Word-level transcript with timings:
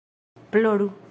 ploru 0.51 0.91